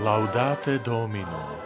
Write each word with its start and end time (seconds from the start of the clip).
Laudate 0.00 0.80
Domino 0.80 1.60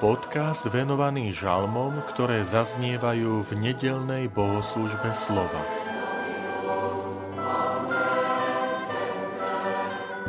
Podcast 0.00 0.64
venovaný 0.64 1.28
žalmom, 1.28 2.00
ktoré 2.08 2.40
zaznievajú 2.40 3.44
v 3.44 3.50
nedelnej 3.52 4.32
bohoslužbe 4.32 5.12
slova. 5.12 5.60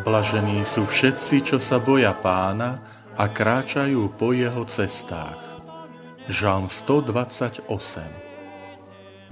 Blažení 0.03 0.67
sú 0.67 0.83
všetci, 0.83 1.47
čo 1.47 1.57
sa 1.63 1.79
boja 1.79 2.11
pána 2.11 2.83
a 3.15 3.31
kráčajú 3.31 4.11
po 4.19 4.35
jeho 4.35 4.67
cestách. 4.67 5.39
Žalm 6.27 6.67
128 6.67 7.63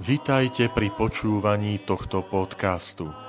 Vitajte 0.00 0.72
pri 0.72 0.88
počúvaní 0.96 1.84
tohto 1.84 2.24
podcastu. 2.24 3.27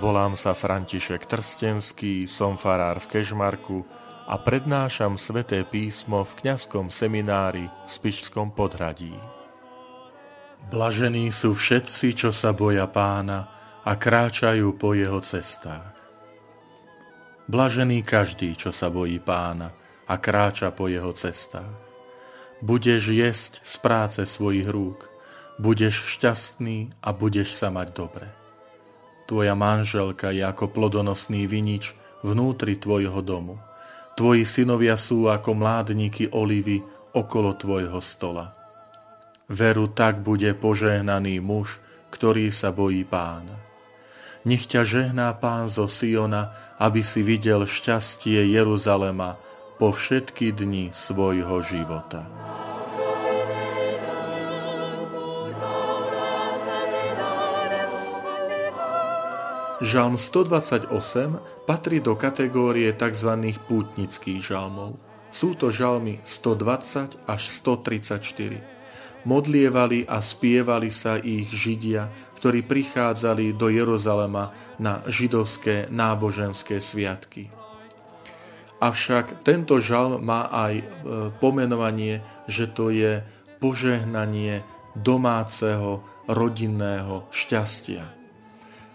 Volám 0.00 0.40
sa 0.40 0.56
František 0.56 1.28
Trstenský, 1.28 2.24
som 2.24 2.56
farár 2.56 2.96
v 3.04 3.18
Kežmarku 3.18 3.84
a 4.24 4.40
prednášam 4.40 5.20
sveté 5.20 5.68
písmo 5.68 6.24
v 6.24 6.32
kňazskom 6.40 6.88
seminári 6.88 7.68
v 7.68 7.90
Spišskom 7.90 8.56
podhradí. 8.56 9.12
Blažení 10.72 11.28
sú 11.28 11.52
všetci, 11.52 12.16
čo 12.16 12.30
sa 12.32 12.56
boja 12.56 12.88
pána 12.88 13.52
a 13.84 13.92
kráčajú 13.98 14.78
po 14.80 14.96
jeho 14.96 15.20
cestách. 15.20 15.92
Blažený 17.50 18.00
každý, 18.00 18.56
čo 18.56 18.72
sa 18.72 18.88
bojí 18.88 19.20
pána 19.20 19.76
a 20.08 20.16
kráča 20.16 20.72
po 20.72 20.88
jeho 20.88 21.12
cestách. 21.12 21.76
Budeš 22.64 23.12
jesť 23.12 23.60
z 23.60 23.74
práce 23.82 24.20
svojich 24.24 24.70
rúk, 24.70 25.10
budeš 25.60 26.16
šťastný 26.16 26.88
a 27.04 27.12
budeš 27.12 27.58
sa 27.58 27.68
mať 27.68 27.88
dobre. 27.92 28.41
Tvoja 29.26 29.54
manželka 29.54 30.34
je 30.34 30.42
ako 30.42 30.70
plodonosný 30.70 31.46
vinič 31.46 31.94
vnútri 32.26 32.78
tvojho 32.78 33.22
domu. 33.22 33.58
Tvoji 34.12 34.44
synovia 34.44 34.98
sú 34.98 35.30
ako 35.30 35.56
mládniky 35.56 36.36
olivy 36.36 36.84
okolo 37.16 37.56
tvojho 37.56 37.98
stola. 38.04 38.52
Veru 39.48 39.88
tak 39.90 40.20
bude 40.20 40.52
požehnaný 40.56 41.40
muž, 41.40 41.80
ktorý 42.12 42.52
sa 42.52 42.72
bojí 42.72 43.04
pána. 43.08 43.56
Nech 44.42 44.66
ťa 44.66 44.82
žehná 44.82 45.30
pán 45.38 45.70
zo 45.70 45.86
Siona, 45.86 46.50
aby 46.82 47.00
si 47.00 47.22
videl 47.22 47.62
šťastie 47.62 48.42
Jeruzalema 48.50 49.38
po 49.78 49.94
všetky 49.94 50.50
dni 50.50 50.90
svojho 50.90 51.62
života. 51.62 52.26
Žalm 59.82 60.14
128 60.14 60.94
patrí 61.66 61.98
do 61.98 62.14
kategórie 62.14 62.94
tzv. 62.94 63.34
pútnických 63.66 64.38
žalmov. 64.38 64.94
Sú 65.34 65.58
to 65.58 65.74
žalmy 65.74 66.22
120 66.22 67.18
až 67.26 67.42
134. 67.50 68.62
Modlievali 69.26 70.06
a 70.06 70.22
spievali 70.22 70.94
sa 70.94 71.18
ich 71.18 71.50
Židia, 71.50 72.14
ktorí 72.38 72.62
prichádzali 72.62 73.58
do 73.58 73.66
Jeruzalema 73.74 74.54
na 74.78 75.02
židovské 75.10 75.90
náboženské 75.90 76.78
sviatky. 76.78 77.50
Avšak 78.78 79.42
tento 79.42 79.82
žalm 79.82 80.22
má 80.22 80.46
aj 80.46 80.74
e, 80.78 80.84
pomenovanie, 81.42 82.22
že 82.46 82.70
to 82.70 82.94
je 82.94 83.26
požehnanie 83.58 84.62
domáceho 84.94 86.06
rodinného 86.30 87.26
šťastia. 87.34 88.21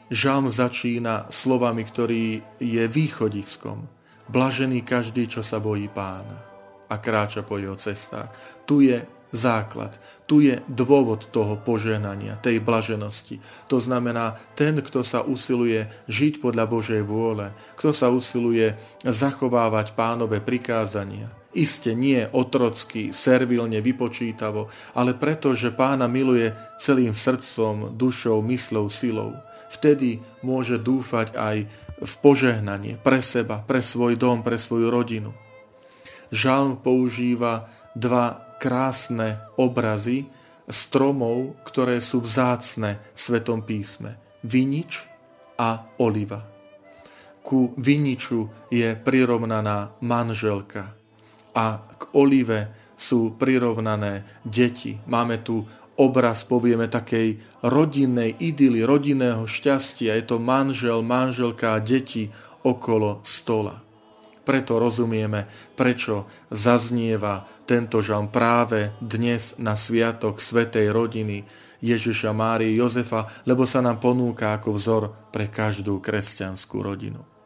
Žalm 0.08 0.48
začína 0.48 1.28
slovami, 1.28 1.84
ktorý 1.84 2.40
je 2.64 2.84
východiskom. 2.88 3.92
Blažený 4.32 4.84
každý, 4.88 5.28
čo 5.28 5.44
sa 5.44 5.60
bojí 5.60 5.92
pána 5.92 6.48
a 6.88 6.96
kráča 6.96 7.44
po 7.44 7.60
jeho 7.60 7.76
cestách. 7.76 8.32
Tu 8.64 8.88
je 8.88 9.04
základ, 9.36 9.92
tu 10.24 10.40
je 10.40 10.64
dôvod 10.72 11.28
toho 11.28 11.60
poženania, 11.60 12.40
tej 12.40 12.64
blaženosti. 12.64 13.44
To 13.68 13.84
znamená, 13.84 14.40
ten, 14.56 14.80
kto 14.80 15.04
sa 15.04 15.20
usiluje 15.28 15.92
žiť 16.08 16.40
podľa 16.40 16.66
Božej 16.72 17.04
vôle, 17.04 17.52
kto 17.76 17.92
sa 17.92 18.08
usiluje 18.08 18.80
zachovávať 19.04 19.92
pánové 19.92 20.40
prikázania, 20.40 21.28
Iste 21.58 21.98
nie 21.98 22.22
otrocky, 22.38 23.10
servilne, 23.10 23.82
vypočítavo, 23.82 24.70
ale 24.94 25.18
preto, 25.18 25.58
že 25.58 25.74
pána 25.74 26.06
miluje 26.06 26.54
celým 26.78 27.18
srdcom, 27.18 27.98
dušou, 27.98 28.46
myslou, 28.46 28.94
silou 28.94 29.34
vtedy 29.74 30.24
môže 30.44 30.80
dúfať 30.80 31.36
aj 31.36 31.58
v 31.98 32.14
požehnanie 32.22 32.96
pre 33.02 33.20
seba, 33.24 33.64
pre 33.66 33.82
svoj 33.82 34.16
dom, 34.16 34.46
pre 34.46 34.56
svoju 34.56 34.94
rodinu. 34.94 35.34
Žalm 36.30 36.84
používa 36.84 37.72
dva 37.98 38.58
krásne 38.62 39.42
obrazy 39.58 40.30
stromov, 40.68 41.56
ktoré 41.64 42.04
sú 42.04 42.22
vzácne 42.22 43.00
v 43.16 43.20
Svetom 43.20 43.64
písme. 43.64 44.20
Vinič 44.44 45.08
a 45.58 45.88
oliva. 45.98 46.44
Ku 47.42 47.72
viniču 47.80 48.68
je 48.68 48.92
prirovnaná 49.00 49.96
manželka 50.04 50.94
a 51.56 51.66
k 51.96 52.04
olive 52.14 52.60
sú 53.00 53.40
prirovnané 53.40 54.28
deti. 54.44 55.00
Máme 55.08 55.40
tu 55.42 55.64
obraz, 55.98 56.46
povieme, 56.46 56.86
takej 56.86 57.42
rodinnej 57.66 58.38
idyly, 58.38 58.86
rodinného 58.86 59.44
šťastia. 59.50 60.14
Je 60.16 60.24
to 60.26 60.38
manžel, 60.38 61.02
manželka 61.02 61.76
a 61.76 61.84
deti 61.84 62.30
okolo 62.64 63.22
stola. 63.26 63.82
Preto 64.48 64.80
rozumieme, 64.80 65.44
prečo 65.76 66.24
zaznieva 66.48 67.44
tento 67.68 68.00
žalm 68.00 68.32
práve 68.32 68.96
dnes 69.04 69.60
na 69.60 69.76
sviatok 69.76 70.40
Svetej 70.40 70.88
rodiny 70.96 71.44
Ježiša 71.84 72.32
Márie 72.32 72.72
Jozefa, 72.74 73.28
lebo 73.44 73.68
sa 73.68 73.84
nám 73.84 74.00
ponúka 74.00 74.56
ako 74.56 74.70
vzor 74.74 75.04
pre 75.36 75.52
každú 75.52 76.00
kresťanskú 76.00 76.80
rodinu. 76.80 77.37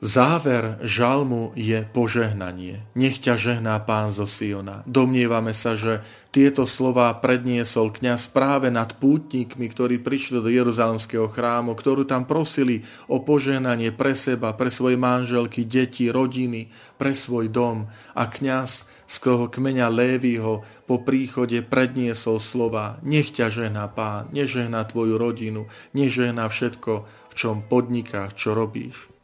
Záver 0.00 0.80
žalmu 0.80 1.52
je 1.52 1.84
požehnanie. 1.84 2.88
Nech 2.96 3.20
ťa 3.20 3.36
žehná 3.36 3.76
pán 3.84 4.08
zo 4.16 4.24
Siona. 4.24 4.80
Domnievame 4.88 5.52
sa, 5.52 5.76
že 5.76 6.00
tieto 6.32 6.64
slova 6.64 7.12
predniesol 7.20 7.92
kňaz 7.92 8.32
práve 8.32 8.72
nad 8.72 8.96
pútnikmi, 8.96 9.68
ktorí 9.68 10.00
prišli 10.00 10.40
do 10.40 10.48
Jeruzalemského 10.48 11.28
chrámu, 11.28 11.76
ktorú 11.76 12.08
tam 12.08 12.24
prosili 12.24 12.80
o 13.12 13.20
požehnanie 13.20 13.92
pre 13.92 14.16
seba, 14.16 14.56
pre 14.56 14.72
svoje 14.72 14.96
manželky, 14.96 15.68
deti, 15.68 16.08
rodiny, 16.08 16.72
pre 16.96 17.12
svoj 17.12 17.52
dom. 17.52 17.92
A 18.16 18.24
kňaz 18.24 18.88
z 19.04 19.16
toho 19.20 19.52
kmeňa 19.52 19.92
Lévyho 19.92 20.64
po 20.88 21.04
príchode 21.04 21.60
predniesol 21.60 22.40
slova 22.40 22.96
Nech 23.04 23.36
ťa 23.36 23.52
žehná 23.52 23.84
pán, 23.92 24.32
nežehná 24.32 24.80
tvoju 24.88 25.20
rodinu, 25.20 25.68
nežehná 25.92 26.48
všetko, 26.48 27.04
v 27.04 27.34
čom 27.36 27.60
podnikáš, 27.68 28.32
čo 28.32 28.56
robíš. 28.56 29.19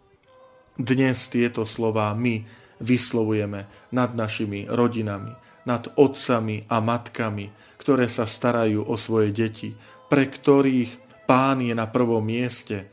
Dnes 0.76 1.32
tieto 1.32 1.64
slová 1.64 2.12
my 2.12 2.44
vyslovujeme 2.84 3.88
nad 3.96 4.12
našimi 4.12 4.68
rodinami, 4.68 5.32
nad 5.64 5.88
otcami 5.96 6.68
a 6.68 6.84
matkami, 6.84 7.48
ktoré 7.80 8.06
sa 8.12 8.28
starajú 8.28 8.84
o 8.84 8.94
svoje 9.00 9.32
deti, 9.32 9.72
pre 10.12 10.28
ktorých 10.28 11.24
pán 11.24 11.64
je 11.64 11.72
na 11.72 11.88
prvom 11.88 12.20
mieste 12.20 12.92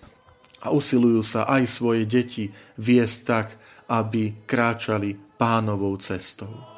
a 0.63 0.71
usilujú 0.71 1.21
sa 1.27 1.43
aj 1.43 1.63
svoje 1.67 2.07
deti 2.07 2.47
viesť 2.79 3.17
tak, 3.27 3.47
aby 3.91 4.47
kráčali 4.47 5.19
pánovou 5.35 5.99
cestou. 5.99 6.72